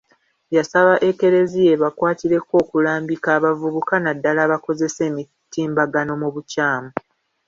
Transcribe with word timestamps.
Yasaba 0.55 0.93
Ekereziya 1.09 1.71
ebakwatireko 1.75 2.53
okulambika 2.63 3.29
abavubuka 3.37 3.95
naddala 3.99 4.39
abakozesa 4.47 4.99
emitimbagano 5.09 6.13
mu 6.21 6.29
bukyamu. 6.35 6.91